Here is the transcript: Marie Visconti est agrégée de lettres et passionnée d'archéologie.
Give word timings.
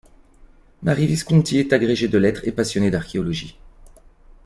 Marie 0.81 1.05
Visconti 1.05 1.59
est 1.59 1.73
agrégée 1.73 2.07
de 2.07 2.17
lettres 2.17 2.47
et 2.47 2.51
passionnée 2.51 2.89
d'archéologie. 2.89 3.59